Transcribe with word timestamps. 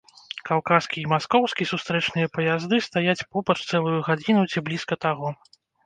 Каўказскі 0.49 0.97
і 1.01 1.09
маскоўскі 1.11 1.63
сустрэчныя 1.73 2.31
паязды 2.39 2.83
стаяць 2.89 3.25
побач 3.37 3.57
цэлую 3.69 3.97
гадзіну 4.13 4.41
ці 4.53 4.57
блізка 4.69 5.03
таго. 5.07 5.27